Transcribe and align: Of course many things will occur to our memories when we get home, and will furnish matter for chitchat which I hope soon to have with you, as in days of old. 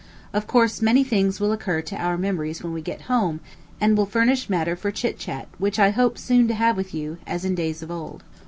Of 0.33 0.47
course 0.47 0.81
many 0.81 1.03
things 1.03 1.39
will 1.39 1.51
occur 1.51 1.83
to 1.83 1.95
our 1.95 2.17
memories 2.17 2.63
when 2.63 2.73
we 2.73 2.81
get 2.81 3.01
home, 3.01 3.39
and 3.79 3.95
will 3.95 4.07
furnish 4.07 4.49
matter 4.49 4.75
for 4.75 4.89
chitchat 4.91 5.45
which 5.59 5.77
I 5.77 5.91
hope 5.91 6.17
soon 6.17 6.47
to 6.47 6.55
have 6.55 6.75
with 6.75 6.91
you, 6.91 7.19
as 7.27 7.45
in 7.45 7.53
days 7.53 7.83
of 7.83 7.91
old. 7.91 8.23